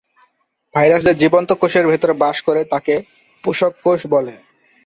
[0.75, 2.93] Virus যে জীবন্ত কোষের ভেতরে বাস করে, তাকে
[3.43, 4.33] পোষক কোষ বলে।